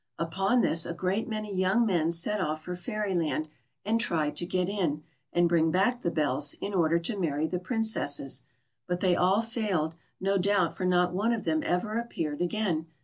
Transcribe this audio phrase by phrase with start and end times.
[0.17, 3.49] Upon this, a great many young men set off for Fairyland,
[3.85, 7.59] and tried to get in, and bring back the bells, in order to marry the
[7.59, 8.41] Princesses;
[8.87, 12.87] but they all failed, no doubt, for not one of them ever appeared again.